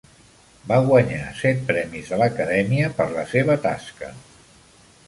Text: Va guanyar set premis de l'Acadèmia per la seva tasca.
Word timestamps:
Va 0.71 0.79
guanyar 0.87 1.27
set 1.41 1.61
premis 1.67 2.09
de 2.15 2.19
l'Acadèmia 2.23 2.91
per 2.99 3.09
la 3.19 3.31
seva 3.37 3.61
tasca. 3.69 4.13